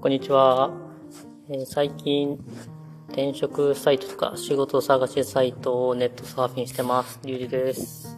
[0.00, 0.70] こんにちは。
[1.50, 2.38] えー最近、
[3.08, 7.20] 転職サイトとか仕事探しサイトをネットサーフィンしてます。
[7.22, 8.16] リュウジです。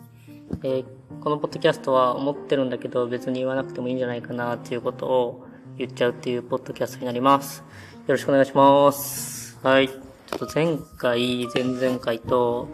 [0.62, 0.84] えー
[1.20, 7.58] このポッドキャストは思ってるんだけど別に言わなくてもいいんじゃないかなっていうことを言っちゃうっていうポッドキャストになります。
[7.58, 7.64] よ
[8.06, 9.58] ろしくお願いします。
[9.64, 9.88] はい。
[9.88, 9.96] ちょ
[10.36, 12.68] っと前回、前々回と、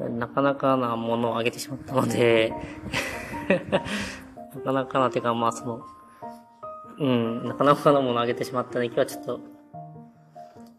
[0.00, 2.52] なかなかなものをあげてしまったので、
[4.56, 5.82] なかなかなてかまあその、
[6.98, 9.40] うん、なかなかなものをあげてしまったので、今日はちょっと、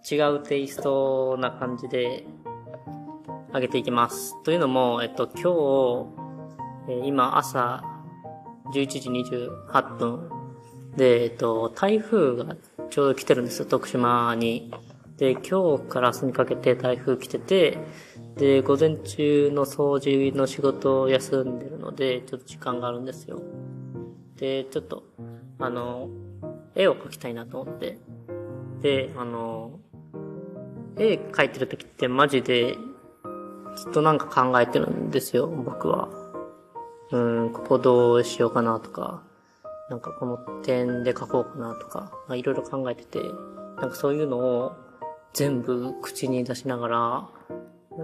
[0.10, 2.26] 違うテイストな感じで、
[3.54, 4.42] 上げていきます。
[4.44, 5.42] というのも、えっと、今
[6.88, 7.84] 日、えー今朝、
[8.74, 10.30] 11時28分
[10.98, 12.56] で、えっと、台風が
[12.90, 14.74] ちょうど来てるんですよ、徳島に。
[15.18, 17.78] で、今日から明日にかけて台風来てて、
[18.36, 23.42] で、午前中の掃除の仕事を休んでるので、ちょっと時間があるんですよ。
[24.36, 25.04] で、ちょっと、
[25.60, 26.10] あの、
[26.76, 27.98] 絵を描きたいなと思って。
[28.82, 29.80] で、あの、
[30.98, 32.78] 絵描いてる時ってマジで、
[33.76, 36.10] ずっとなんか考えてるんですよ、僕は。
[37.12, 39.24] うん、ここどうしようかなとか、
[39.90, 43.22] なんかこの点で描こうかなとか、まあいろいろ考えてて、
[43.78, 44.76] なんかそういうのを
[45.34, 47.30] 全部口に出しながら、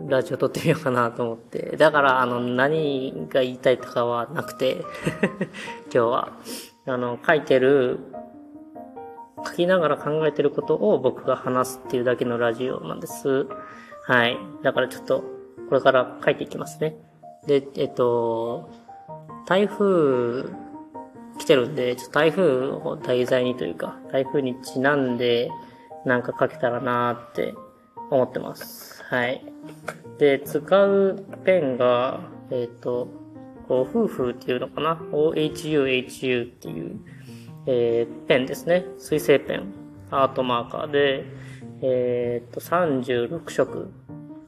[0.08, 1.76] ラジオ撮ってみようかなと思って。
[1.78, 4.86] だから、あの、何が言いたいとかはなくて、
[5.94, 6.34] 今日は。
[6.88, 8.00] あの、書いてる、
[9.46, 13.48] 書きながら考えてることを僕が話すっていうだけのラジオなんです。
[14.08, 14.38] はい。
[14.64, 15.24] だからちょっと、
[15.70, 16.96] これから書いていきますね。
[17.48, 18.70] で、えっと、
[19.46, 20.46] 台風
[21.38, 25.50] 来てるんで、ちょっと台風を題材にというか、台風にちなんで
[26.06, 27.54] なんか書けたらなーって
[28.10, 29.04] 思ってます。
[29.04, 29.44] はい。
[30.20, 33.08] で、使うペンが、えっ、と、
[33.72, 37.00] こう、夫婦っていうのかな ?OHUHU っていう、
[37.68, 38.86] えーペンですね。
[38.98, 39.74] 水性ペン。
[40.10, 41.24] アートマーカーで、
[41.82, 43.90] えっ、と、36色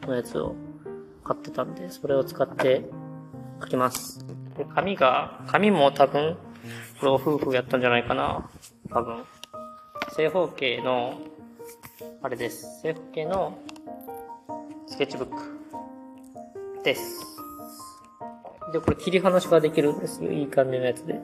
[0.01, 0.55] のやつを
[1.23, 2.83] 買ってたんで、それを使って
[3.61, 4.27] 書きます。
[4.57, 6.35] で、紙が、紙も多分、
[6.99, 8.49] これを夫婦やったんじゃないかな。
[8.89, 9.23] 多分。
[10.17, 11.17] 正方形の、
[12.21, 12.81] あれです。
[12.81, 13.57] 正方形の
[14.87, 17.32] スケッチブックです。
[18.73, 20.31] で、これ切り離しができるんですよ。
[20.31, 21.19] いい感じのやつで。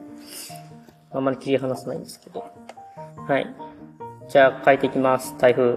[1.10, 2.44] あんまり切り離さないんですけど。
[3.26, 3.54] はい。
[4.28, 5.36] じゃあ、書いていきます。
[5.36, 5.76] 台風。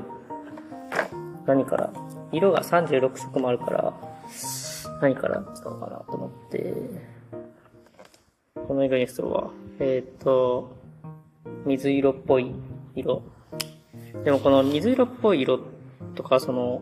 [1.47, 1.91] 何から？
[2.31, 3.93] 色が36色もあるから、
[5.01, 6.73] 何から使おうかなと思って、
[8.67, 9.49] この色にするわ。
[9.79, 10.75] えっ、と、
[11.65, 12.53] 水色っぽい
[12.95, 13.23] 色。
[14.23, 15.59] でもこの水色っぽい色
[16.13, 16.81] とか、その、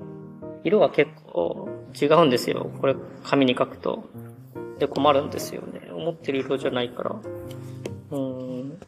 [0.66, 1.70] 色が結構
[2.00, 2.70] 違うんですよ。
[2.80, 4.04] これ、紙に書くと。
[4.82, 5.92] で、困るんですよね。
[5.92, 7.12] 思ってる色じゃないから。
[7.12, 8.80] うーん。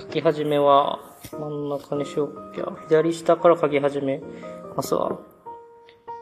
[0.00, 0.98] 書き始めは、
[1.30, 2.74] 真ん中にしようか。
[2.88, 4.22] 左下から書き始め
[4.74, 5.18] ますわ。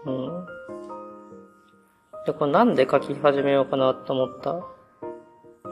[0.05, 0.47] うん。
[2.27, 4.65] で、これなんで書き始めようかなと思った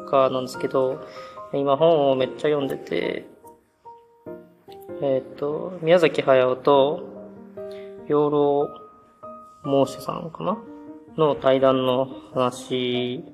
[0.08, 1.04] かなんですけど、
[1.52, 3.26] 今本をめっちゃ読んでて、
[5.00, 7.02] えっ、と、宮崎駿と、
[8.06, 8.68] 養老
[9.64, 10.58] 孟子さんかな
[11.16, 13.24] の対談の話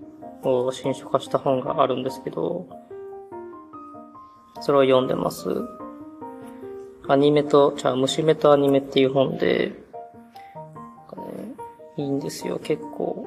[0.43, 2.67] を新書化した本があるんですけど、
[4.61, 5.49] それを読んでます。
[7.07, 9.73] アニメと、じゃあ、虫目とアニメっていう本で、
[11.17, 11.55] ね、
[11.97, 13.27] いいんですよ、結構。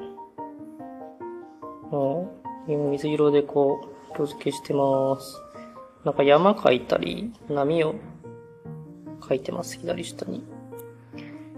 [1.90, 2.32] も
[2.68, 3.82] う、水色でこ
[4.12, 5.42] う、色付けしてます。
[6.04, 7.96] なんか山描いたり、波を
[9.22, 10.44] 描いてます、左下に。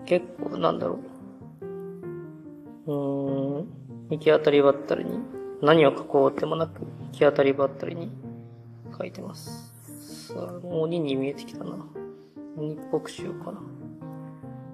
[0.05, 1.12] 結構、なんだろう。
[2.85, 3.67] うーん、
[4.09, 5.19] 行き当たりばったりに、
[5.61, 8.11] 何を描こうでもなく、行き当たりばったりに
[8.91, 9.73] 描いてます。
[10.27, 11.77] さあ、鬼に見えてきたな。
[12.57, 13.61] 鬼っぽくしようかな。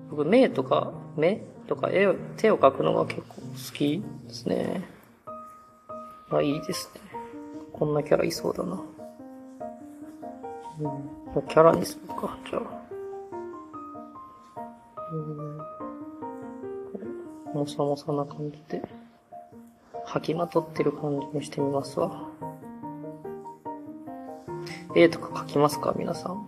[0.09, 4.83] 僕、目とか、目とか絵を、手を描くのが結構好きですね。
[6.31, 7.01] あ、いいですね。
[7.71, 8.81] こんなキャラいそうだな。
[10.79, 12.79] うん、キャラにするか、じゃあ。
[17.53, 18.81] もさもさな感じで、
[20.05, 22.27] 吐きまとってる感じにしてみますわ。
[24.95, 26.47] 絵とか描きますか皆さん。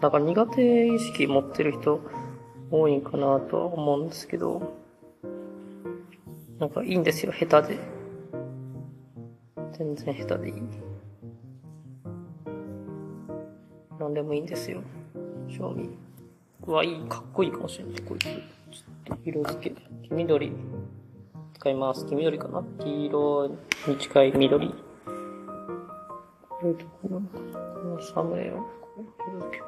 [0.00, 2.00] なんか苦手意識持ってる人
[2.70, 4.74] 多いんかなとは思うんですけど、
[6.58, 7.78] なんかいいんですよ、下手で。
[9.72, 10.62] 全然下手でいい。
[14.00, 14.82] なんでもいいんですよ。
[15.48, 15.90] 賞味。
[16.66, 18.57] うわ、いい、かっこいいかもしれない、こいつ。
[19.24, 19.76] 色付け。
[20.08, 20.52] 黄緑。
[21.58, 22.06] 使います。
[22.06, 22.62] 黄緑かな？
[22.80, 23.48] 黄色
[23.88, 24.68] に近い緑。
[24.68, 24.74] こ
[26.62, 27.38] ういうところこ
[27.88, 28.58] のサムネを、う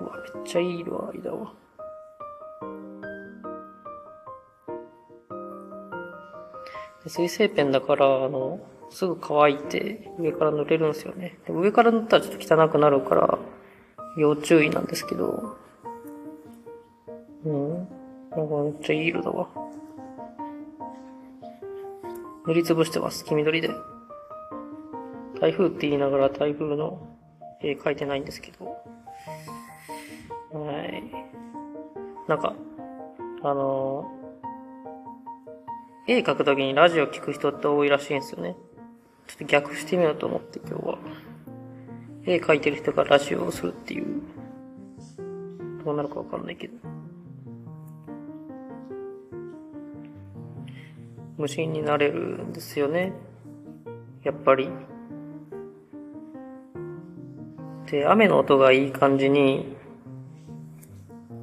[0.04, 1.52] わ、めっちゃいい色合いだわ。
[7.06, 8.60] 水性ペンだから、あの、
[8.90, 11.38] すぐ乾いて上から塗れるんですよね。
[11.48, 13.38] 上から塗ったらちょっと汚くなるから、
[14.16, 15.56] 要注意なんですけど、
[18.70, 19.48] めっちゃいい色だわ。
[22.46, 23.70] 塗りつぶしてます、黄緑で。
[25.40, 27.16] 台風って言いながら台風の
[27.60, 28.66] 絵描いてないんですけど。
[30.52, 31.02] はい。
[32.28, 32.54] なんか、
[33.42, 38.54] あのー、絵描くときにラジオ聞く人って多いらしいんですよね。
[39.26, 40.98] ちょっと逆してみようと思って今日は。
[42.24, 44.22] 絵描いてる人がラジオをするっていう。
[45.84, 46.89] どうなるかわかんないけど。
[51.40, 53.14] 無心になれるんですよね。
[54.22, 54.68] やっぱり。
[57.90, 59.74] で、雨の音がいい感じに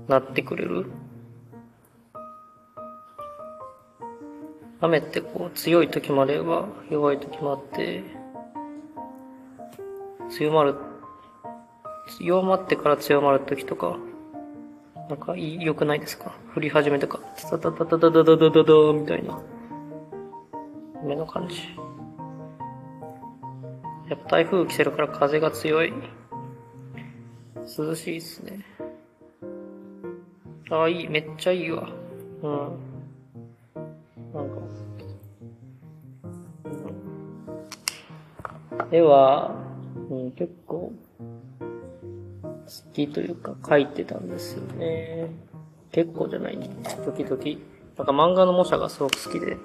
[0.07, 0.85] なってくれる？
[4.79, 8.03] 雨ってこう強い時もあれば弱い時もあって、
[10.29, 10.75] 強まる、
[12.21, 13.97] 弱まってから強まる時とか、
[15.09, 16.35] なんか良くないですか？
[16.55, 19.41] 降り始めとか、タタタタタタタタタタみたいな。
[21.27, 21.55] 感じ。
[24.09, 25.93] やっぱ台風来てるから風が強い。
[27.77, 28.65] 涼しいっすね。
[30.69, 31.09] ああ、いい。
[31.09, 31.89] めっちゃいいわ。
[32.41, 32.51] うん。
[34.33, 34.55] なんか。
[34.55, 34.77] うん
[38.91, 39.53] 絵は、
[40.09, 40.93] うん、結構、
[41.59, 45.29] 好きというか描いてたんですよね。
[45.91, 46.57] 結構じゃない、
[47.05, 47.37] 時々。
[47.97, 49.57] なんか漫画の模写がすごく好きで。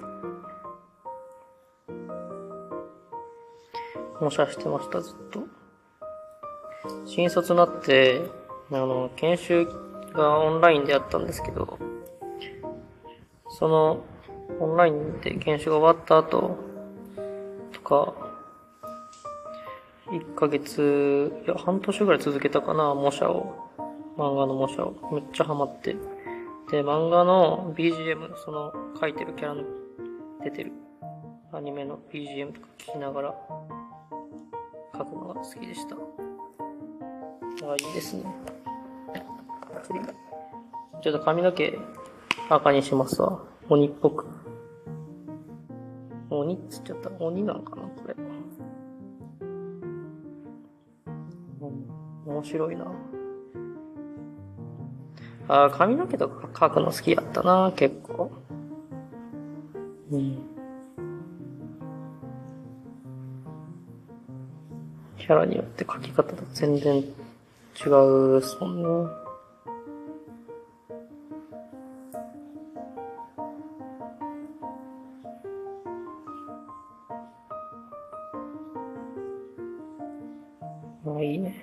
[4.23, 5.41] 模写してました、ずっと。
[7.05, 8.21] 新卒になって、
[8.71, 9.67] あの、研修
[10.13, 11.77] がオンラインでやったんですけど、
[13.59, 14.03] その、
[14.59, 16.57] オンラインで研修が終わった後、
[17.73, 18.13] とか、
[20.07, 23.69] 1ヶ月、いや、半年ぐらい続けたかな、模写を。
[24.17, 24.93] 漫画の模写を。
[25.11, 25.93] めっちゃハマって。
[26.71, 29.63] で、漫画の BGM、その、書いてるキャラの
[30.43, 30.71] 出てる
[31.53, 33.35] アニメの BGM とか聞きながら
[34.95, 35.95] 書くのが好きでした。
[35.95, 38.23] ああ、いいですね。
[41.01, 41.77] ちょっと髪の毛
[42.49, 43.41] 赤にしますわ。
[43.69, 44.25] 鬼っぽく。
[46.29, 47.09] 鬼っつっちゃった。
[47.19, 48.15] 鬼なんかなこれ。
[51.61, 52.91] うん、面白いな。
[55.47, 58.31] あ髪の毛とか描くの好きやったな、結構。
[60.11, 60.52] うん。
[65.25, 69.11] キャラによって描き方と全然違うっすもんね。
[81.07, 81.55] ああ、いいね。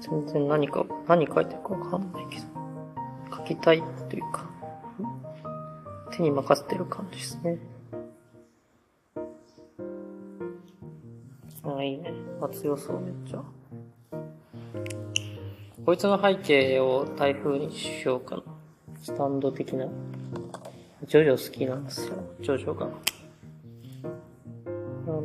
[0.00, 4.50] 全然何か、何書いてるかわかんないけど、書きたいというか、
[6.10, 7.73] 手に任せてる感じですね。
[12.54, 13.42] 強そう、めっちゃ。
[15.84, 18.42] こいつの背景を台風にしようかな。
[19.02, 19.86] スタンド的な。
[21.06, 22.16] ジョジョ好きなんですよ。
[22.40, 22.88] ジョジョが。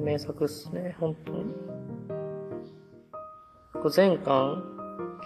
[0.09, 1.45] 名作っすね、本当に。
[3.91, 4.63] 全巻、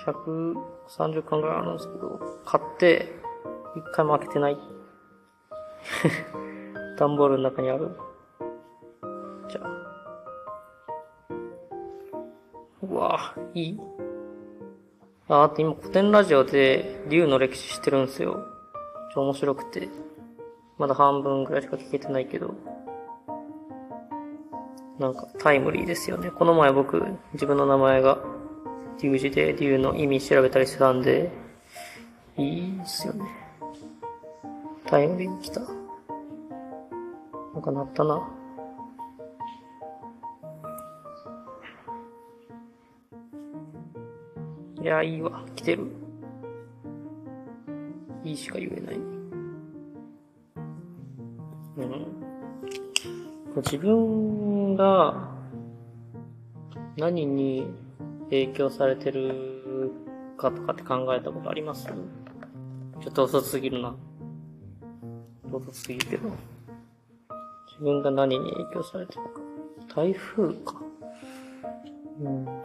[0.06, 3.08] 130巻ぐらいあるんですけど、買って、
[3.76, 4.58] 一回も開けてない。
[7.00, 7.96] 段ボールの中にある。
[12.84, 13.80] うわ、いい。
[15.30, 18.46] あ、あと今古典ラジオで竜の歴史してるんですよ。
[19.14, 19.88] 超面白くて。
[20.78, 22.54] まだ半分ぐらいしか聞けてないけど。
[25.00, 26.30] なんかタイムリーですよね。
[26.30, 28.20] この前僕、自分の名前が
[29.02, 31.32] 竜字で竜の意味調べたりしてたんで、
[32.36, 33.26] いいっすよね。
[34.88, 35.62] タイムリーに来た。
[35.62, 38.28] なんかなったな。
[44.84, 45.46] いや、いいわ。
[45.56, 45.88] 来てる。
[48.26, 48.96] いいしか言えない。
[51.78, 52.06] うん。
[53.56, 55.30] 自分が
[56.98, 57.66] 何に
[58.26, 59.94] 影響されてる
[60.38, 61.86] かとかって考えたことあります？
[61.86, 61.94] ちょ
[63.10, 63.96] っと遅すぎるな。
[65.50, 66.30] 遅すぎるけど。
[67.72, 69.22] 自分が何に影響されてる
[69.88, 69.96] か。
[69.96, 70.76] 台風か。
[72.20, 72.63] うん。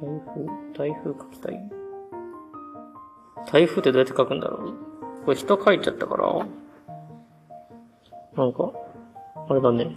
[0.00, 1.70] 台風、台風書きたい。
[3.52, 4.74] 台風ってどうやって書くんだろう？
[5.24, 6.46] これ人書いちゃったから。
[8.36, 8.72] なんか、
[9.48, 9.96] あれだね。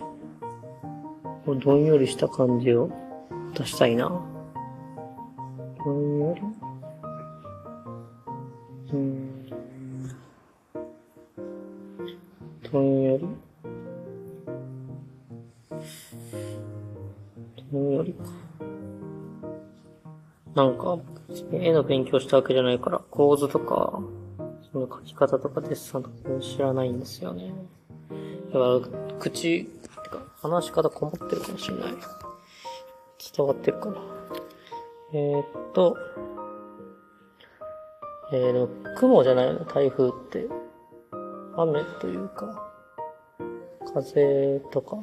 [1.46, 2.90] こどんよりした感じを
[3.54, 4.10] 出したいな。
[5.86, 6.42] どんより？
[8.94, 9.46] うん。
[12.72, 13.28] どんより？
[20.56, 21.00] なんか、
[21.52, 24.00] 絵の勉強したわけじゃないから、構図とか、
[24.72, 27.54] その書き方とかデッサンとか知らないんですよね。
[28.54, 28.80] だから、
[29.20, 31.94] 口、てか、話し方こもってるかもしれない。
[33.36, 33.98] 伝わってるかな。
[35.14, 35.98] えー、っと、
[38.32, 40.48] えー、でも、雲じゃないよね、台風って。
[41.56, 42.72] 雨というか、
[43.94, 44.98] 風とか。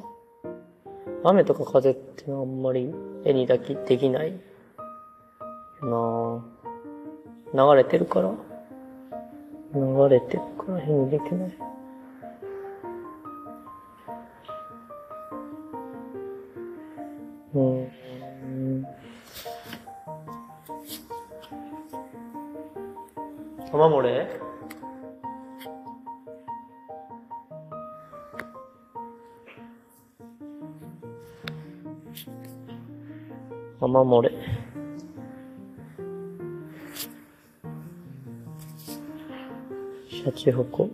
[1.23, 2.93] 雨とか風ってあんまり
[3.25, 4.39] 絵にだきできない
[5.81, 6.41] なぁ
[7.53, 8.31] 流れてるから？
[9.73, 11.57] 流れてるから絵にできない。
[17.53, 18.85] うーん。
[23.73, 24.39] 雨漏れ？
[33.81, 34.31] 雨漏れ。
[40.21, 40.87] シャチホコ？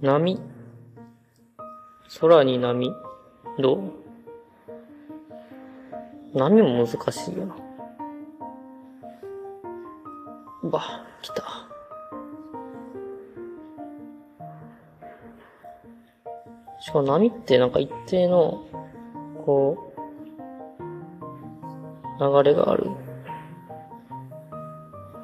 [0.00, 0.40] 波？
[2.20, 2.94] 空に波？
[3.58, 3.80] どう？
[6.38, 7.56] 波も難しいよな。
[10.62, 10.80] うわ、
[11.22, 11.61] 来た。
[16.92, 18.62] かも波ってなんか一定の、
[19.44, 19.92] こ
[22.20, 22.90] う、流れがある。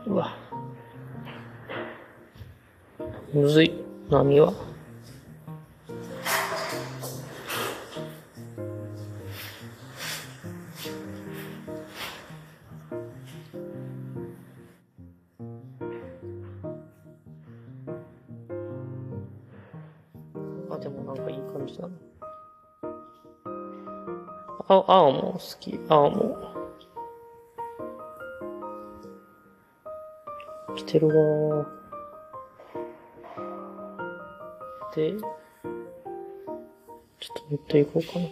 [0.07, 0.37] うわ。
[3.33, 4.53] むずい、波は。
[25.39, 25.79] 好き。
[25.89, 26.37] 青も
[30.75, 30.77] う。
[30.77, 31.67] 来てるわ。
[34.95, 35.21] で、ちょっ
[37.21, 38.27] と塗っていこうかな。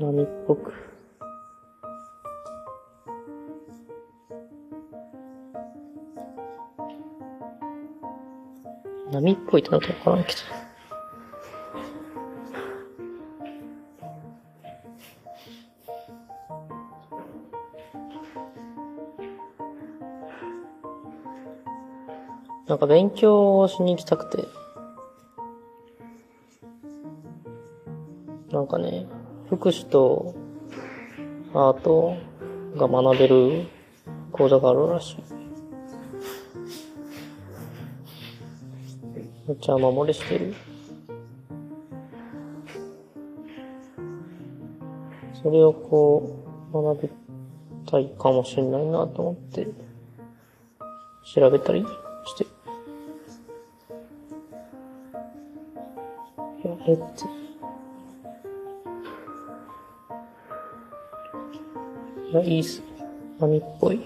[0.00, 0.72] 波っぽく。
[9.10, 10.53] 波っぽいってなったらわからんけど。
[22.94, 24.46] 勉強をしに行きたくて。
[28.52, 29.08] なんかね、
[29.48, 30.32] 福祉と
[31.52, 32.16] アート
[32.76, 33.66] が学べる
[34.30, 35.16] 講座があるらしい。
[39.48, 40.54] めっちゃ雨漏れしてる。
[45.42, 47.10] それをこう、学び
[47.90, 49.66] たいかもしれないなと思って、
[51.34, 51.84] 調べたり
[62.44, 62.82] い、いっす。
[63.40, 64.00] 波っぽい。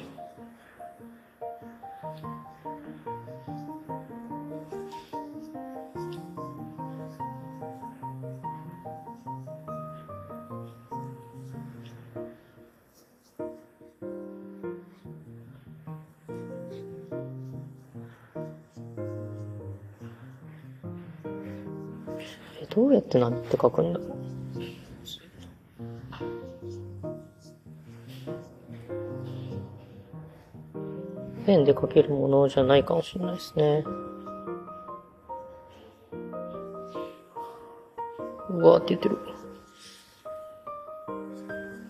[22.61, 24.28] え、どうやって波って書くんだろう
[31.49, 33.83] ペンで書けるものじゃないかもしれないですね。
[38.51, 39.17] うわーって言ってる。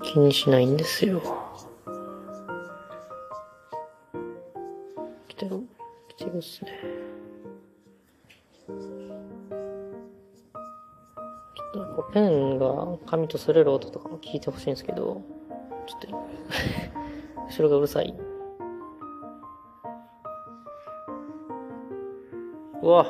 [0.04, 1.20] 気にしないんですよ。
[5.26, 5.66] 来てる
[6.06, 6.70] 来てるっすね。
[8.64, 8.74] ちょ
[11.68, 15.20] っとこうペンが紙と擦れる音とかも聞いてほしいんですけど、
[15.88, 16.06] ちょっと、
[17.50, 18.27] 後ろがうるさい。
[22.88, 23.06] うわ。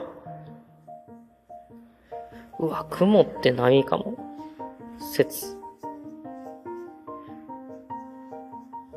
[2.58, 4.16] うわ、雲って何かも。
[5.14, 5.56] 説。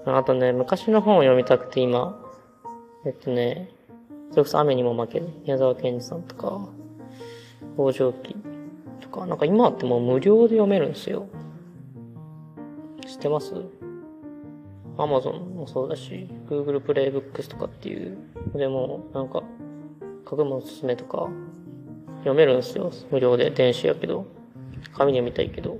[0.07, 2.19] あとね、昔の本を読みたくて今、
[3.05, 3.69] えっとね、
[4.31, 5.29] それこそ雨にも負ける。
[5.43, 6.67] 宮沢賢治さんとか、
[7.75, 8.35] 北条記
[9.01, 11.27] とか、なんか今ってもう無料で読めるんですよ。
[13.05, 13.53] 知ってます？
[14.97, 18.17] アマゾンもそうだし、Google プレイブックスとかっていう、
[18.55, 19.43] でも、なんか、
[20.29, 21.29] 書くもおすすめとか、
[22.19, 22.91] 読めるんですよ。
[23.11, 24.25] 無料で、電子やけど。
[24.93, 25.77] 紙で読みたいけど。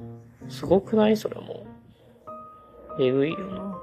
[0.49, 1.17] すごくない？
[1.17, 1.65] それも
[2.99, 3.03] う。
[3.03, 3.81] えぐいよな。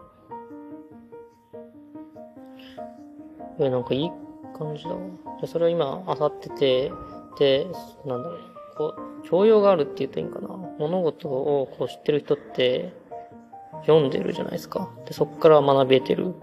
[3.61, 4.11] え、なんかいい
[4.57, 4.99] 感じだわ。
[5.41, 6.93] で、それを今、漁ってて、
[7.39, 7.67] で、
[8.07, 8.41] なんだろう、
[8.77, 10.49] こう、教養があるって言うといいんかな。
[10.79, 12.93] 物事をこう知ってる人って、
[13.83, 14.91] 読んでるじゃないですか。
[15.07, 16.35] で、そこから学べてる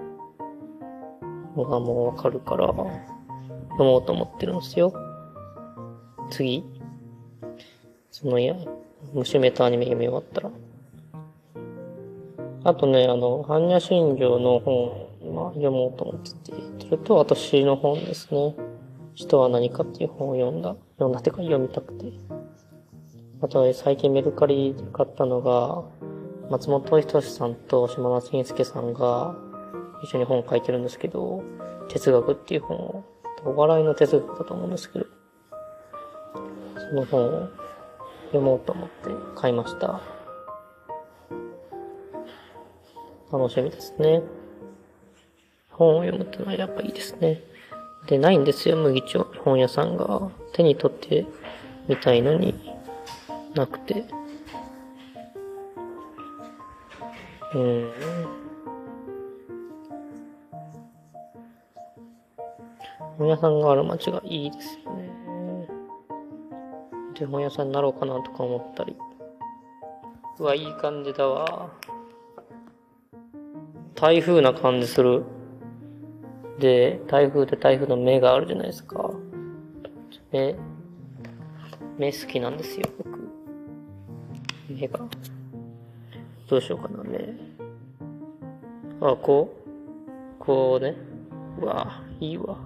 [1.56, 2.74] のがもうわかるから、
[3.78, 4.94] 読もうと思ってるんですよ。
[6.30, 6.64] 次。
[8.12, 8.56] その、いや、
[9.14, 10.52] 虫メタアニメ読み終わったら。
[12.64, 16.54] あとね、あの、般若心経の本、まあ、読もうと思ってて、
[16.86, 18.56] それと私の本ですね。
[19.14, 20.76] 人は何かっていう本を読んだ。
[20.98, 22.12] 読んだってか読みたくて。
[23.42, 25.84] あとは最近メルカリで買ったのが、
[26.50, 29.36] 松本人志さんと島田紳介さんが
[30.04, 31.44] 一緒に本を書いてるんですけど、
[31.90, 33.04] 哲学っていう本を、
[33.46, 35.06] お笑いの哲学だと思うんですけど、
[36.90, 37.50] その本を
[38.26, 40.02] 読もうと思って買いました。
[43.32, 44.24] 楽しみですね。
[45.70, 47.44] 本を読むってのはやっぱいいですね。
[48.08, 49.26] で、ないんですよ、麦町。
[49.44, 50.32] 本屋さんが。
[50.54, 51.26] 手に取って
[51.88, 52.56] みたいのに
[53.54, 54.06] なくて。
[57.54, 57.92] うん。
[63.18, 65.10] 本屋さんがある街がいいですよね。
[67.18, 68.96] で、本屋さんになろうかなとか思ったり。
[70.38, 71.70] うわ、いい感じだわ。
[73.96, 75.24] 台風な感じする。
[76.60, 79.12] で、台風って台風の目があるじゃないですか。
[80.32, 80.56] 目、
[81.98, 83.30] 目好きなんですよ、僕。
[84.70, 85.00] 目が。
[86.50, 87.34] どうしようかな、目。
[89.00, 90.96] あ、こうこうね。
[91.62, 92.58] うわ、いいわ。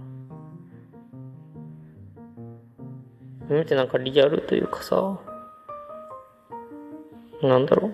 [3.50, 3.88] 目ってなん。
[3.88, 5.20] かリアルというかさ、
[7.42, 7.66] なん。
[7.66, 7.94] だろう。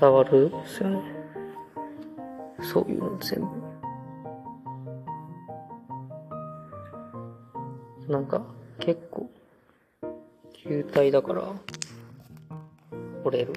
[0.00, 1.00] 伝わるですよね。
[2.60, 3.46] そういうの全部。
[8.12, 8.26] なん。
[8.26, 8.42] か、
[8.78, 9.28] 結構、
[10.52, 11.52] 球体だから、
[13.24, 13.52] 折れる？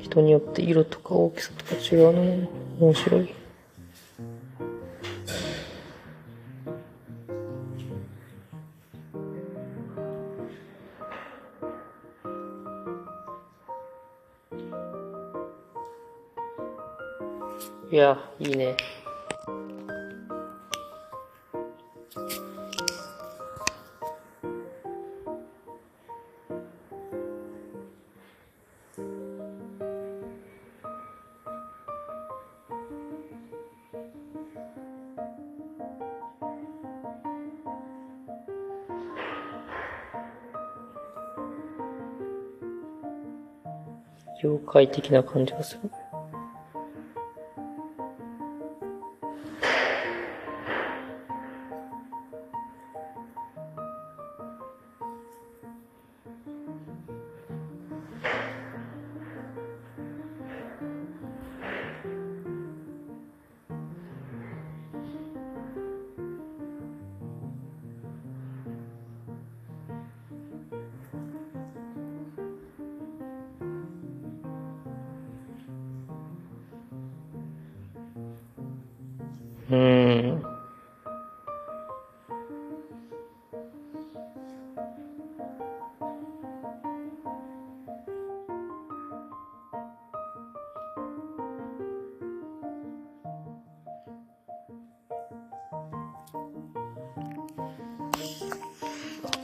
[0.00, 2.48] 人によって色とか大きさとか違うのも
[2.80, 3.34] 面白い。
[17.90, 18.76] いや、いいね。
[44.78, 45.90] 快適な感じがする。
[79.70, 80.42] うん。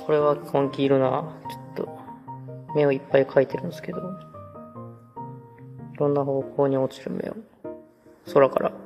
[0.06, 1.24] これは根気いるな。
[1.50, 1.98] ちょっと、
[2.74, 3.98] 目をいっぱい描いてるんですけど。
[3.98, 7.36] いろんな方向に落ちる目を。
[8.32, 8.83] 空から。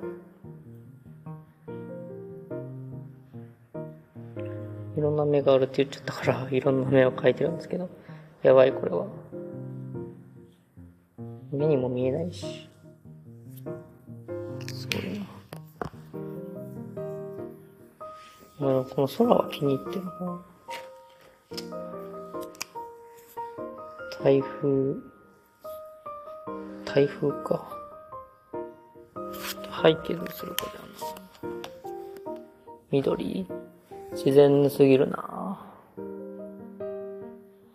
[5.38, 7.88] 目があるって言っちゃったから、いろんな目を描いてるんですけど。
[8.42, 9.06] やばい、これは。
[11.52, 12.68] 目にも見えないし。
[14.66, 15.26] すごいな。
[18.60, 20.44] うん、この空は気に入ってるな。
[24.22, 24.94] 台風、
[26.84, 27.64] 台風か。
[29.80, 30.78] 背景どうするかだな。
[32.90, 33.46] 緑？
[34.12, 35.27] 自然すぎるな。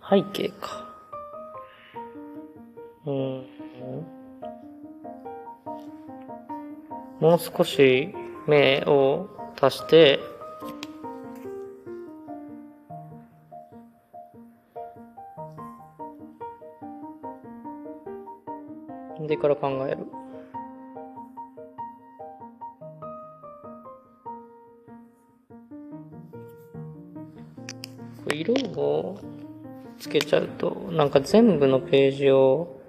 [0.09, 0.85] 背景か。
[3.05, 3.47] うん。
[7.19, 8.13] もう少し
[8.47, 9.27] 目を
[9.61, 10.19] 足して、
[19.25, 20.05] でから考える。
[28.35, 29.17] 色を
[30.03, 32.81] つけちゃうと、なんか全部のページを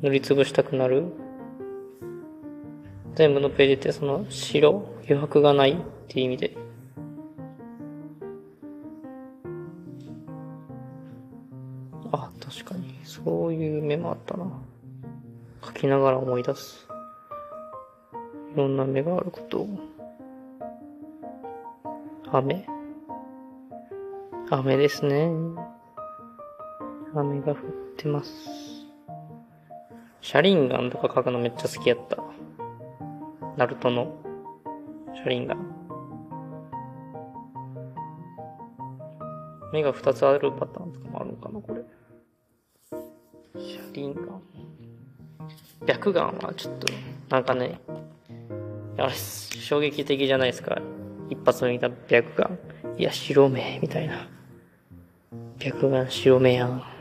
[0.00, 1.06] 塗りつぶしたくなる。
[3.16, 6.56] 全部のページってその白、余白がないっていう意味で。
[12.12, 12.94] あ、確かに。
[13.02, 14.46] そういう目もあったな。
[15.66, 16.86] 書きながら思い出す。
[18.54, 19.68] いろんな目があることを。
[22.30, 22.64] 雨。
[24.48, 25.28] 雨ですね。
[27.14, 27.56] 雨が降っ
[27.96, 28.32] てます。
[30.22, 32.16] シャリンガンとか書くのめっちゃ好きやった。
[33.56, 34.16] ナルトの
[35.14, 35.58] シャリンガン。
[39.72, 41.82] 目が2つあるパターンとかもあるのかな、これ。
[43.60, 44.42] シャリンガン。
[45.86, 46.86] 白眼はちょっと、
[47.28, 47.80] なんかね、
[48.96, 50.80] あれ、衝撃的じゃないですか。
[51.28, 52.58] 一発目見た白眼。
[52.98, 54.28] いや、白目、みたいな。
[55.58, 56.91] 白眼白目やん。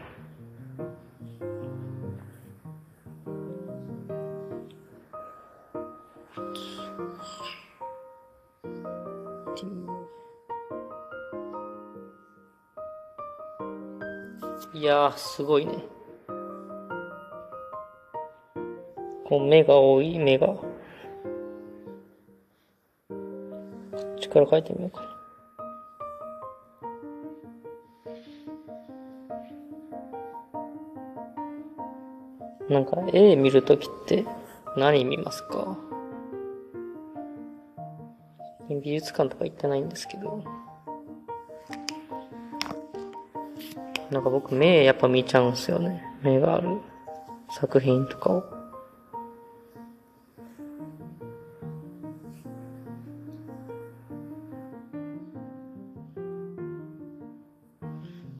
[15.18, 15.74] すごいね。
[19.28, 20.48] こう、目が多い、目が。
[20.48, 20.66] こ
[24.16, 25.12] っちから書いてみようかな。
[32.70, 34.24] なんか絵見るときって
[34.78, 35.78] 何見ますか？
[38.70, 40.42] 美術館とか行ってないんですけど。
[44.12, 46.04] なんか僕目やっぱ見ちゃうんすよね。
[46.22, 46.82] 目がある
[47.50, 48.44] 作品とかを。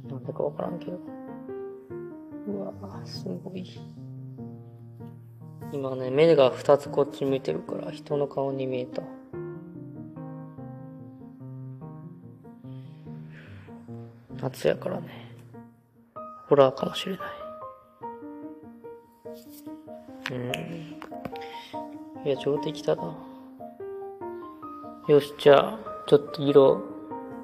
[0.10, 1.00] なんでかわからんけど。
[2.48, 3.80] うわぁ、すごい。
[5.72, 9.02] 今ね、目が二つこっち向いてるから人の顔に見えた。
[14.42, 15.21] 夏やからね。
[16.52, 17.22] ホラーかもしれない。
[20.32, 20.34] う
[22.26, 22.28] ん。
[22.28, 23.16] いや、上手きたな。
[25.08, 26.82] よし、じゃあ、ちょっと色、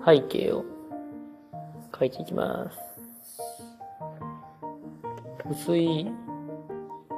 [0.06, 0.66] 背景を
[1.94, 2.78] 描いていきます。
[5.52, 6.12] 薄い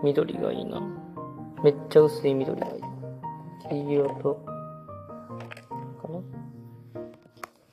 [0.03, 0.79] 緑がいいな。
[1.63, 2.81] めっちゃ薄い緑がいい。
[3.67, 4.35] 黄色と、
[6.03, 6.19] かな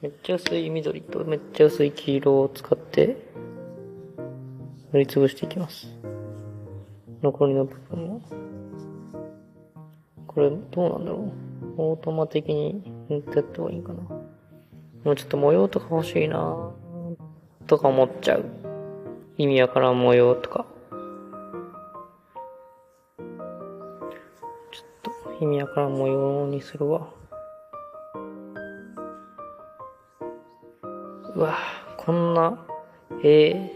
[0.01, 3.26] めっちゃ薄い緑とめっちゃ薄い黄色を使って
[4.93, 5.89] 塗りつぶしていきます。
[7.23, 8.21] 残りの部分も。
[10.27, 11.33] これどうなんだろう
[11.79, 14.03] オートマ的に塗ってった方がいいかな。
[14.03, 16.73] もうちょっと模様とか欲しいな
[17.67, 18.45] とか思っちゃう。
[19.39, 20.67] 意味わからん模様とか。
[23.19, 23.29] ちょっ
[25.03, 25.11] と
[25.45, 27.09] 意味わからん模様にするわ。
[31.35, 31.59] うわ
[31.99, 32.59] こんな
[33.23, 33.76] 絵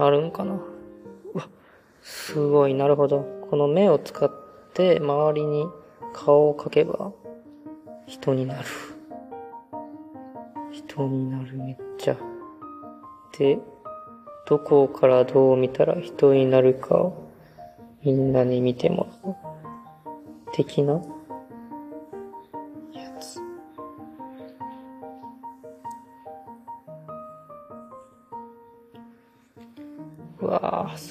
[0.00, 0.54] あるんかな。
[0.54, 1.48] うわ、
[2.00, 3.20] すごい、なるほど。
[3.50, 4.30] この目を使っ
[4.72, 5.66] て周りに
[6.14, 7.12] 顔を描けば
[8.06, 8.68] 人になる。
[10.72, 12.16] 人になる、めっちゃ。
[13.38, 13.58] で、
[14.46, 17.28] どこからどう見たら人になるかを
[18.02, 19.36] みんなに見てもらう。
[20.52, 21.00] 的な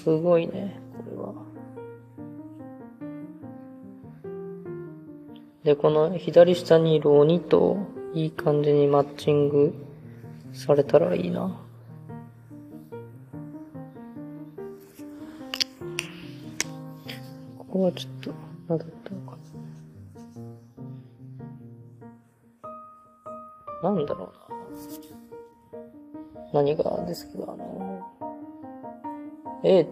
[0.09, 1.33] すごいね、これは。
[5.63, 7.77] で、この左下にいる鬼と
[8.15, 9.71] いい感じにマッチング
[10.51, 11.61] されたらいいな。
[17.59, 18.31] ここはちょっと、
[18.67, 19.37] なだったのか
[23.83, 23.91] な。
[23.91, 24.33] んだろ
[26.51, 26.61] うな。
[26.63, 27.79] 何がですけど、あの、
[29.63, 29.85] A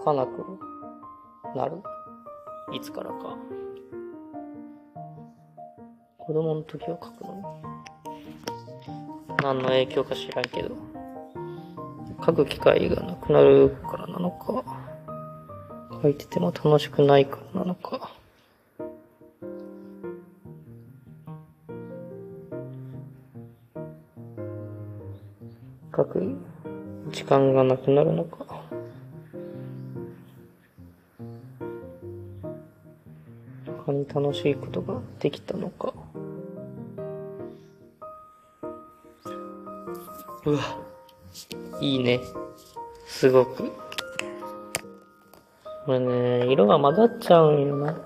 [0.00, 0.58] 書かなく
[1.54, 1.82] なる？
[2.72, 3.36] いつからか。
[6.16, 7.60] 子供の時は書くの。
[9.42, 10.74] 何の影響か知らんけど。
[12.24, 14.64] 書く機会がなくなるからなのか。
[16.02, 18.10] 書いてても楽しくないからなのか。
[25.94, 26.38] 書く
[27.10, 28.59] 時間がなくなるのか。
[33.90, 35.92] 他に楽しいことができたのか。
[40.46, 40.60] うわ、
[41.80, 42.20] いいね。
[43.06, 43.70] すごく。
[45.86, 47.96] これね、色が混ざっちゃうんよな。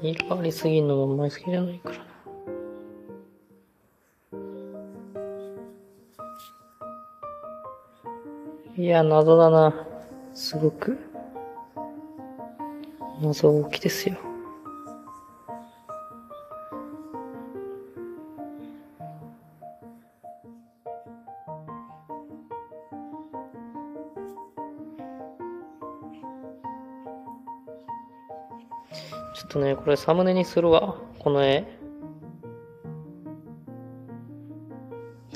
[0.00, 2.04] 色ありすぎるのもあんまり好きじゃないからな。
[8.76, 9.86] いや、謎だな。
[10.34, 11.13] すごく。
[13.20, 14.16] 謎大きですよ。
[29.34, 30.96] ちょっとね、これサムネにするわ。
[31.18, 31.64] この絵。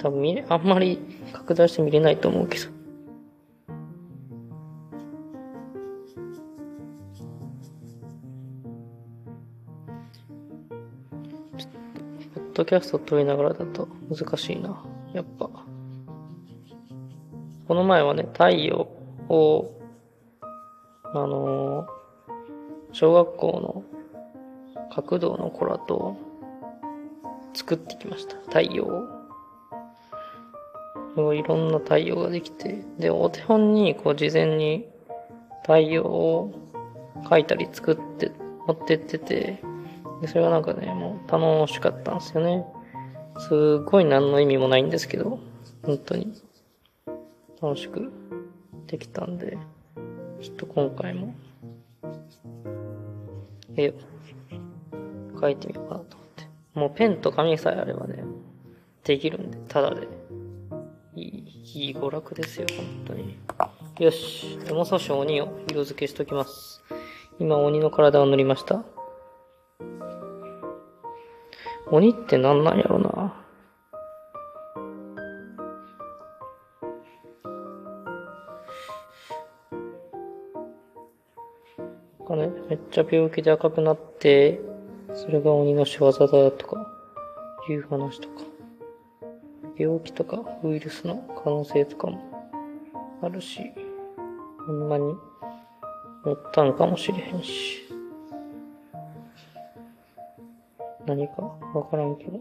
[0.01, 1.01] 多分見れ、あんまり
[1.33, 2.78] 拡大して見れないと思うけど。
[12.69, 14.85] キャスト撮りながらだと難しいな。
[15.15, 15.49] やっぱ。
[17.67, 18.89] この前はね、太陽
[19.29, 19.73] を、
[21.05, 21.99] あのー
[22.93, 23.85] 小学校
[24.81, 26.17] の学童の子らと
[27.55, 28.37] 作ってきました。
[28.47, 28.85] 太陽
[31.17, 31.35] を。
[31.35, 34.89] いろんな太陽ができて、で、お手本にこう事前に
[35.63, 36.53] 太陽を
[37.25, 38.31] 描いたり作って
[38.67, 39.63] 持ってってて、
[40.21, 42.65] で、それがなんかね、もう楽しかったんですよね。
[43.39, 45.39] すごい何の意味もないんですけど、
[45.83, 46.33] 本当に
[47.63, 48.13] 楽しく
[48.87, 49.59] できたんで、
[50.41, 51.35] ちょっと今回も
[53.77, 53.93] 絵を
[55.37, 56.49] 描いてみようかなと思って。
[56.75, 58.25] もうペンと紙さえあればね、
[59.05, 60.09] できるんで、ただで。
[61.15, 63.37] いい、いい娯楽ですよ、本当に。
[63.99, 64.59] よし。
[64.71, 66.83] もう少し鬼を色付けしときます。
[67.41, 68.85] 今鬼の体を塗りました。
[71.91, 73.45] 鬼ってなんなんやろな。
[82.29, 84.61] かね、めっちゃ病気で赤くなって、
[85.15, 86.87] それが鬼の仕業だとか、
[87.71, 88.35] いう話とか、
[89.77, 92.19] 病気とかウイルスの可能性とかも
[93.23, 93.61] あるし、
[94.67, 95.05] ほんまに
[96.25, 97.88] 持ったんかもしれへんし、
[101.09, 101.43] 何か？
[101.75, 102.39] わからんけど。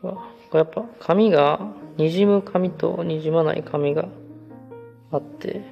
[0.00, 0.18] こ
[0.52, 1.58] れやっぱ紙が、
[1.96, 4.08] 滲む紙と滲まない紙が
[5.10, 5.62] あって、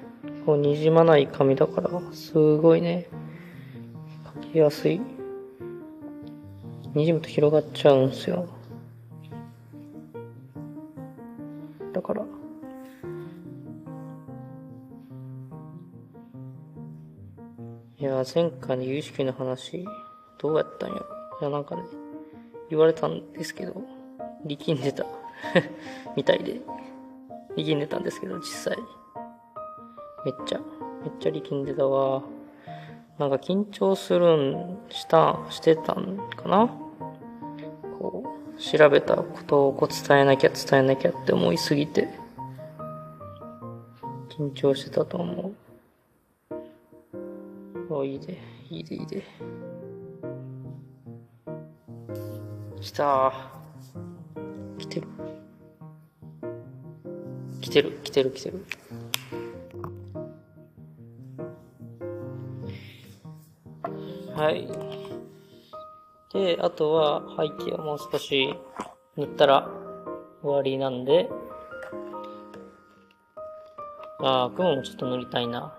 [0.45, 3.07] こう滲まない紙だから、すごいね、
[4.35, 5.01] 書きやすい。
[6.95, 8.49] 滲むと広がっちゃうんすよ。
[18.25, 19.85] 前回の有識の話、
[20.39, 20.97] どうやったんや？
[21.41, 21.83] いや、なんかね、
[22.71, 23.83] 言われたんですけど、
[24.45, 25.05] 力んでた
[26.17, 26.61] みたいで、
[27.57, 28.77] 力んでたんですけど、実際。
[30.25, 30.61] めっちゃ、
[31.03, 32.23] めっちゃ力んでたわ。
[33.19, 36.69] なんか緊張するん、した、してたんかな？
[37.99, 38.25] こ
[38.57, 42.09] う、調べたことをこう伝えなきゃ伝えなきゃって思いすぎて、
[44.31, 45.55] 緊張してたと思う。
[48.05, 48.39] いいで、
[48.71, 49.25] いいで、いいで。
[52.81, 53.33] 来たー。
[54.79, 55.09] 来てる。
[57.61, 58.67] 来てる、来てる、来てる。
[64.35, 64.67] はい。
[66.33, 68.55] で、あとは背景をもう少し
[69.17, 69.69] 塗ったら
[70.43, 71.29] 終わりなんで、
[74.21, 75.73] あー、雲もちょっと塗りたいな。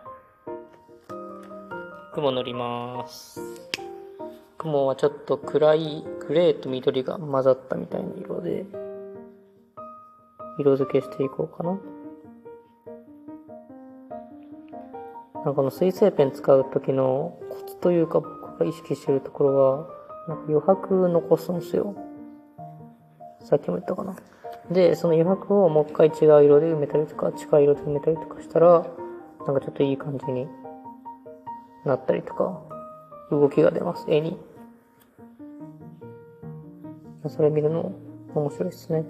[2.14, 3.42] 雲塗ります。
[4.60, 8.68] 雲はちょっと暗いグレーと緑が混ざったみたいな色で、
[10.60, 11.72] 色付けしていこうかな。
[15.34, 19.88] なんかこの水性ペン使う時のコツというか僕が意識してるところは、
[20.28, 21.96] なんか余白残すんですよ。
[23.40, 24.16] さっきも言ったかな。
[24.70, 28.86] で、その余白をもう一回違う色で埋めたりとか、近い色で埋めたりとかしたら、
[29.48, 30.48] なんかちょっといい感じに
[31.86, 32.62] なったりとか、
[33.32, 34.40] 動きが出ます、絵に。
[37.28, 37.94] それ見るの
[38.36, 39.06] 面白いですね。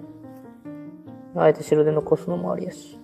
[1.36, 2.98] あえて白で残すのもありやし。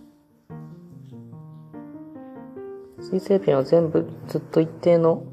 [3.00, 5.24] 水性ペンは全部ずっと一定の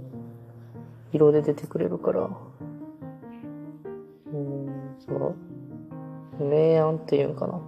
[1.11, 2.29] 色で出てくれるから、
[4.33, 5.35] うん、そう。
[6.43, 7.61] 明暗っていうんかな。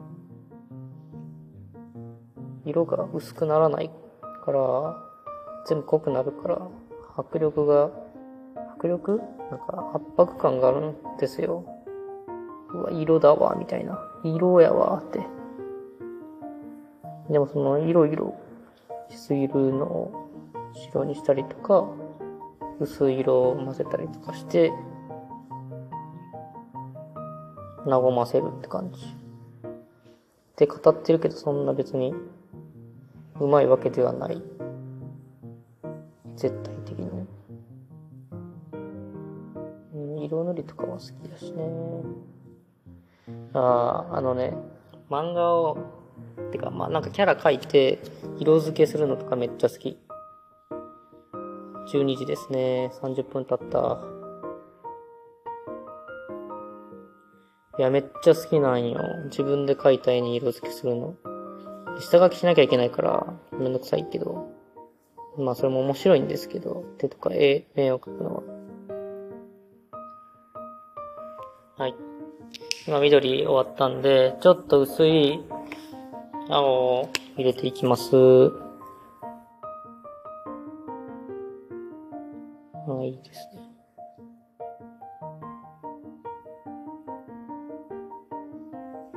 [2.66, 3.92] 色が薄くならない
[4.46, 5.09] から、
[5.68, 6.68] 全部濃くなるから、
[7.18, 7.90] 迫力が、
[8.76, 9.22] 迫力？
[9.52, 11.66] なんか圧迫感があるんですよ。
[12.74, 14.00] うわ、色だわ、みたいな。
[14.24, 15.26] 色やわ、って。
[17.30, 18.34] でもその色々
[19.10, 20.30] しすぎるのを
[20.74, 21.88] 白にしたりとか、
[22.80, 24.72] 薄い色を混ぜたりとかして、
[27.86, 29.04] 和ませるって感じ。
[29.04, 29.08] っ
[30.56, 32.14] て語ってるけど、そんな別に、
[33.40, 34.42] うまいわけではない。
[36.40, 37.28] 絶対的にね。
[39.94, 41.70] うん色塗りとかは好きだしね。
[43.54, 44.54] ああ、あのね、
[45.10, 45.78] 漫画を、
[46.52, 48.00] てか、まあなんかキャラ描いて、
[48.38, 49.98] 色付けするのとかめっちゃ好き。
[51.92, 52.90] 12時ですね。
[53.02, 54.02] 30分経った。
[57.78, 59.02] いや、めっちゃ好きなんよ。
[59.26, 61.16] 自分で描いた絵に色付けするの。
[62.00, 64.59] 下書きしなきゃいけないから、めんどくさいけど。
[65.38, 68.44] まあ、それも面白いんですけど、手とか絵、絵を描くのは。
[71.78, 71.96] はい。
[72.88, 75.44] 今、緑終わったんで、ちょっと薄い
[76.50, 78.16] 青を入れていきます。
[82.88, 83.62] まあ、いいですね。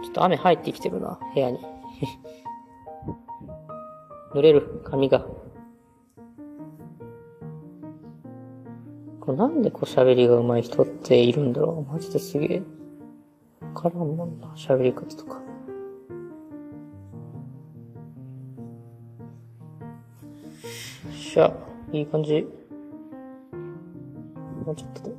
[0.03, 1.59] ちょっと雨入ってきてるな、部屋に。
[4.35, 5.27] 濡れる、髪が。
[9.37, 12.63] なんでこう喋りが上手い人っているんだろうマジですげえ。
[13.75, 15.35] わからんもんな、喋り方とか。
[15.35, 15.41] よ
[21.11, 21.53] っしゃ、
[21.93, 22.47] いい感じ。
[24.65, 25.15] もうちょっとで。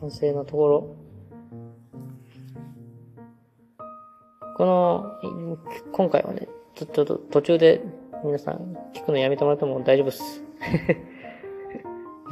[0.00, 0.96] 完成のところ。
[4.56, 5.04] この、
[5.92, 7.82] 今回はね、ちょっと途中で
[8.24, 10.42] 皆さん聞くのやめてもらっても大丈夫っす。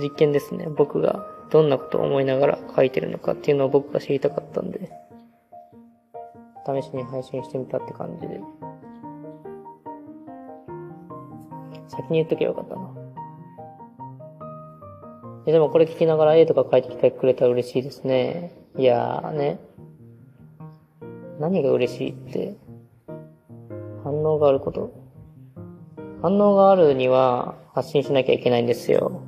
[0.05, 0.69] 実験ですね。
[0.69, 4.91] 僕がどんなことを思いながら書いてるのかっていうのを僕が知りたかったんで、
[6.67, 8.41] 試しに配信してみたって感じで。
[11.89, 12.91] 先に言っとけばよかったな。
[15.47, 18.53] えでもこれ聞きながら絵とか書いてきてくれたら嬉しいですね。
[18.77, 19.59] いやーね。
[21.41, 22.57] 何が嬉しいって、
[24.03, 24.93] 反応があること。
[26.23, 29.24] 反応があるには発信しなきゃいけないんですよ。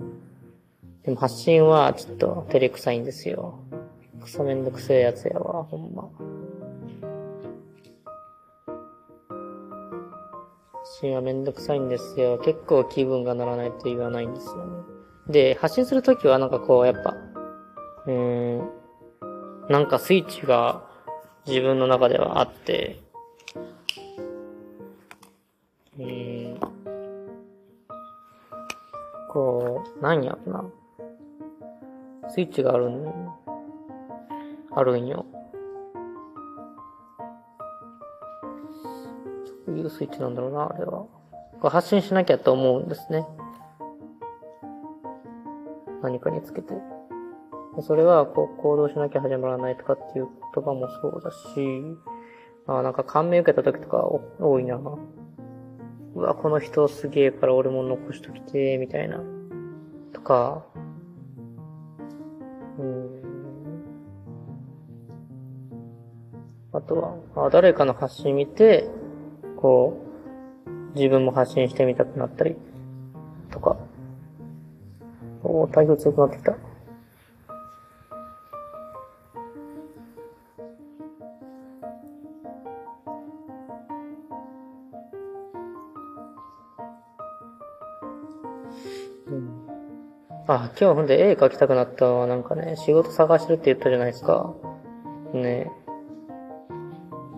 [1.06, 3.60] でも発信はちょっと照れくさいんですよ。
[4.20, 6.10] クソめんどくせえやつやわ、ほんま。
[10.72, 12.38] 発信はめんどくさいんですよ。
[12.38, 14.82] 結構気分が乗らないと言わないんですよね。
[15.28, 17.14] で、発信するときはなんかこう、やっぱ、
[18.06, 18.70] うーん、
[19.68, 20.82] なんかスイッチが
[21.46, 23.00] 自分の中ではあって、
[25.96, 26.58] うーん、
[29.30, 30.64] こう、なんやろな。
[32.28, 33.30] スイッチがあるん、
[34.72, 35.24] あるんよ。
[39.66, 40.90] どういうスイッチなんだろうな、あれは。
[40.90, 41.10] こ
[41.64, 43.26] う発信しなきゃと思うんですね。
[46.02, 46.74] 何かにつけて。
[47.82, 51.36] それは、こう、行動しなきゃ始まらないとかっていう言葉もそうだし、
[52.66, 54.04] あなんか感銘受けた時とか
[54.40, 54.76] 多いな。
[56.14, 59.20] うわ、この人すげえから俺も残しときて、みたいな。
[60.12, 60.64] とか、
[66.86, 67.46] とは。
[67.46, 68.88] あ誰かの発信見て、
[69.56, 70.00] こ
[70.66, 72.56] う、自分も発信してみたくなったり、
[73.50, 73.76] とか。
[75.42, 76.56] おお、台風強くなってきた。
[89.28, 89.50] うん、
[90.46, 94.54] あ、今日ほんで絵描きたくなったのはなんかね、仕事探してるって言ったじゃないですか。
[95.32, 95.70] ね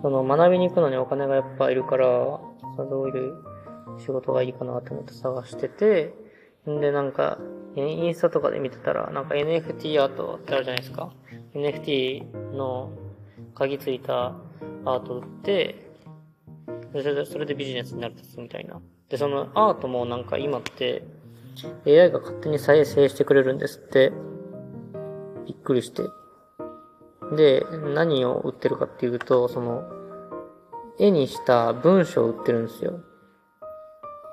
[0.03, 3.35] その学びに行くのにお金がやっぱいるから、どういう
[3.99, 6.15] 仕事がいいかなと思って探してて、
[6.69, 7.39] んでなんか、
[7.77, 11.13] インスタとかで見てたら、なんか NFT アートってあるじゃないですか。
[11.55, 12.91] NFT の
[13.55, 14.35] 鍵ついた
[14.85, 15.89] アート売って、
[16.93, 18.81] それでそれでビジネスになるみたいな。
[19.09, 21.03] で、そのアートもなんか今って
[21.87, 24.13] AI が勝手に再生してくれるんですって。
[25.47, 26.03] びっくりして。
[27.37, 29.85] で、何を売ってるかっていうと、その、
[30.99, 33.01] 絵にした文章を売ってるんですよ。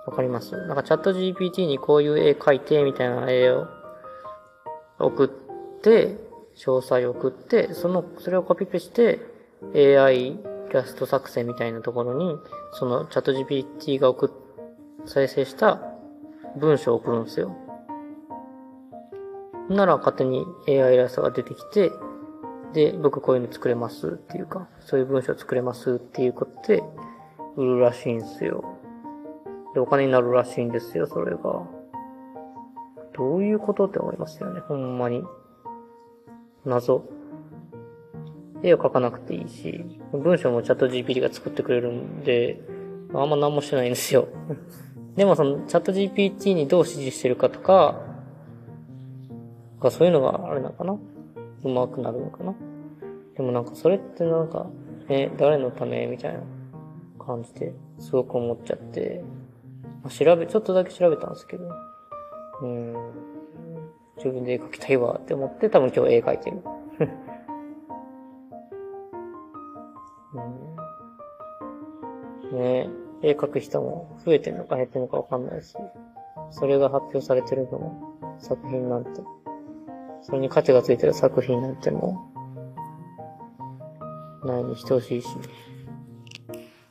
[0.08, 0.56] わかります？
[0.68, 3.68] なんかチャット GPT にこういう絵描いて、みたいな絵を
[5.00, 6.18] 送って、
[6.56, 9.20] 詳細を送って、その、それをコピペして、
[9.76, 10.40] AI イ
[10.72, 12.38] ラスト作成みたいなところに、
[12.74, 14.30] そのチャット GPT が送っ、
[15.06, 15.80] 再生した
[16.58, 17.56] 文章を送るんですよ。
[19.70, 21.92] なら勝手に AI イラストが出てきて、
[22.74, 26.84] で、僕こういうの作れますっていうか、そういう文章作れますっていうことで、
[27.56, 28.64] 売るらしいんですよ。
[29.74, 31.64] で、お金になるらしいんですよ、それが。
[33.14, 35.24] どういうことって思いますよね、ほんまに。
[36.66, 37.06] 謎。
[38.64, 42.60] 絵を描かなくていいし、文章もチャット GPT が作ってくれるんで、
[43.14, 44.28] あんま何もしてないんですよ。
[45.16, 48.02] でもそのチャット GPT にどう指示してるかとか、
[49.80, 50.98] かそういうのがあれなのかな
[51.64, 52.54] 上手くなるのかな
[53.36, 54.68] でもなんかそれってなんか、
[55.10, 56.40] え、誰のためみたいな
[57.24, 59.24] 感じですごく思っちゃって、
[60.04, 61.70] まあ、調べ、ちょっとだけ調べたんですけど、
[62.62, 62.96] うん、
[64.18, 66.62] 自分で絵描きたいわって思って多分今日絵描いてる。
[72.52, 72.90] うん、ね。
[73.22, 75.76] 絵描く人も増えてるのか減ってるのかわかんないし、
[76.52, 79.22] それが発表されてるのも作品なんて。
[80.26, 82.32] それに価値がついてる作品なんても
[84.44, 85.28] う、ないに等しいし、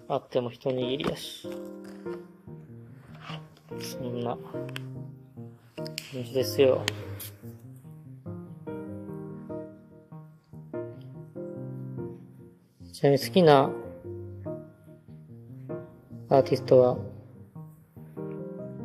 [0.07, 1.49] あっても一握りやし。
[3.81, 4.39] そんな、
[6.13, 6.85] 感じですよ。
[12.93, 13.69] ちなみに好きな
[16.29, 16.99] アーティストは、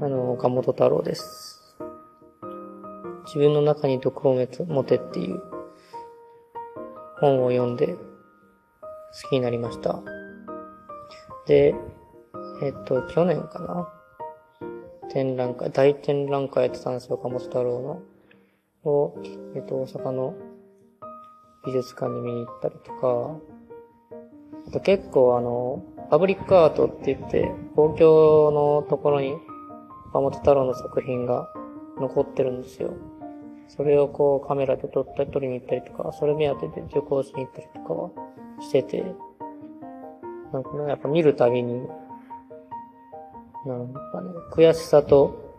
[0.02, 1.59] あの、岡本太郎です。
[3.30, 4.48] 自分の中に毒を持
[4.84, 5.40] てっていう
[7.20, 8.00] 本を読んで好
[9.30, 10.02] きになりました。
[11.46, 11.76] で、
[12.64, 13.88] えっと、去年かな？
[15.12, 18.02] 展覧会、大展覧会やってたんですよ、岡本太郎
[18.84, 18.92] の。
[18.92, 19.14] を、
[19.56, 20.34] えっと、大阪の
[21.66, 23.36] 美術館に見に行ったりとか、
[24.68, 29.36] あと結構あの、パブリックアートって言って、公共のところに
[30.10, 31.48] 岡本太郎の作品が
[32.00, 32.94] 残ってるんですよ。
[33.70, 38.10] それをこうカメラで撮ったり撮りに行ったりとか、それ目当てで旅行しに行ったりとかは
[38.62, 39.04] してて、
[40.52, 41.88] なんかね、やっぱ見るたびに、
[43.66, 45.54] なんかね、悔しさと、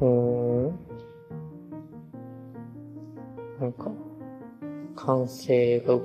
[0.00, 0.78] うーん、
[3.60, 3.90] なんか、
[4.94, 5.98] 感性が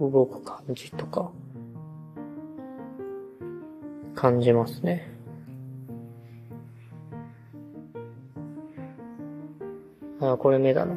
[0.00, 1.30] 動く感じとか、
[4.16, 5.13] 感じますね。
[10.32, 10.96] あ、これ目だな。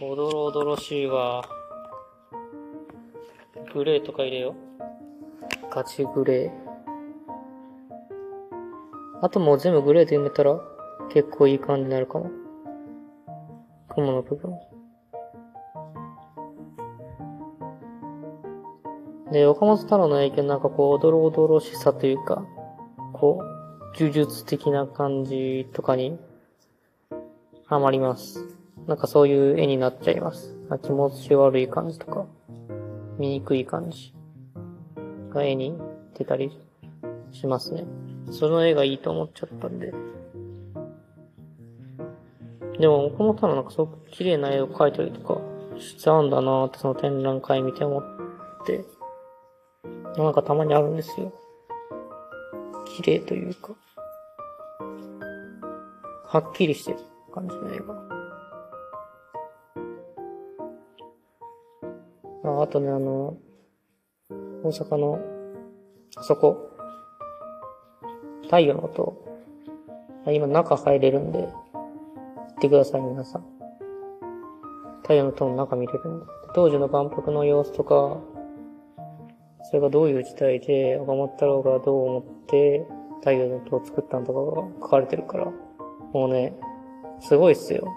[0.00, 1.42] おどろおどろしいわ。
[3.72, 4.54] グレーとか入れよう。
[5.74, 6.50] ガチグレー。
[9.22, 10.60] あともう全部グレーで読めたら
[11.10, 12.30] 結構いい感じになるかも。
[13.88, 14.54] 雲の部分。
[19.32, 22.44] で、岡本太郎の影響なんかこう、おどろおどろしさというか、
[23.24, 26.18] こう、呪術的な感じとかに、
[27.64, 28.44] ハマります。
[28.86, 30.54] なんかそういう絵になっちゃいます。
[30.82, 32.26] 気持ち悪い感じとか、
[33.16, 34.12] 見にくい感じ
[35.30, 35.74] が絵に
[36.18, 36.52] 出たり
[37.32, 37.86] しますね。
[38.30, 39.94] その絵がいいと思っちゃったんで。
[42.78, 45.40] でも、岡本さんなんかすごく綺麗な絵を描いたりとか
[45.78, 48.04] しちゃうんだなってその展覧会見て思っ
[48.66, 48.84] て、
[50.18, 51.32] なんかたまにあるんですよ。
[52.94, 53.74] 綺麗というか、
[56.26, 56.98] はっきりしてる
[57.34, 57.94] 感じの映画。
[62.60, 63.36] ああとね、あの、
[64.62, 65.18] 大阪の、
[66.14, 66.70] あそこ、
[68.44, 69.24] 太陽の音、
[70.26, 71.50] 今中入れるんで、行っ
[72.60, 73.44] てください、皆さん。
[75.02, 76.26] 太陽の塔の中見れるんで。
[76.54, 78.20] 当時の万博の様子とか、
[79.64, 82.86] それがどういう時代で、岡本太郎がどう思っ、って
[83.20, 85.46] 太陽の塔を作ったのとかが書かれてるから、
[86.12, 86.54] もうね、
[87.20, 87.88] すごいっすよ。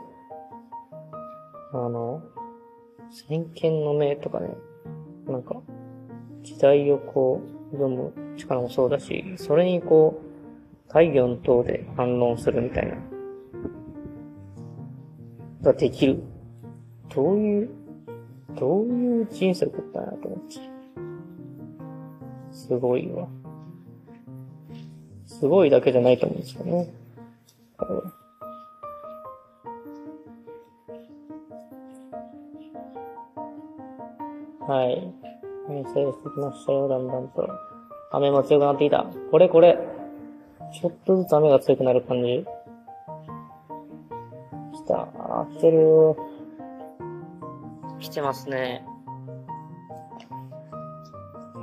[1.73, 2.23] あの、
[3.09, 4.49] 先見の明とかね、
[5.27, 5.61] なんか、
[6.43, 7.41] 時代をこ
[7.71, 12.95] う、読む力もそうだし、それにこう、太陽の塔で反論するみたいな。
[15.61, 16.23] ができる。
[17.13, 17.69] どういう、
[18.57, 20.55] どういう人生を送ったんやと思って。
[22.51, 23.27] すごいわ。
[25.39, 26.91] すごいだけじゃないと思うんですよね。
[27.77, 28.01] 彼は
[34.67, 35.13] はい。
[35.67, 37.47] 編成してきましたよ、だんだんと。
[38.11, 39.05] 雨も強くなってきた。
[39.31, 39.77] これこれ。
[40.73, 42.45] ちょっとずつ雨が強くなる感じ。
[44.73, 45.01] 来た。
[45.17, 46.17] あー来てるよ。
[47.99, 48.83] 来てますね。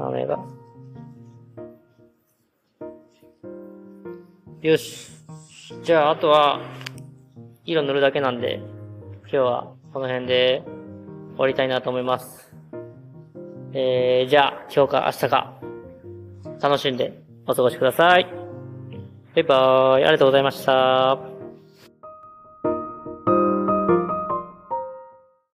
[0.01, 0.39] 雨が。
[4.65, 5.11] よし。
[5.83, 6.59] じゃあ、あとは、
[7.67, 8.63] 色塗るだけなんで、
[9.25, 10.63] 今日はこの辺で
[11.35, 12.51] 終わりたいなと思います。
[13.75, 15.55] えー、じゃあ、今日か明日か、
[16.63, 17.13] 楽しんで
[17.47, 18.25] お過ごしください。
[19.35, 20.05] バイバーイ。
[20.05, 21.34] ありがとうございました。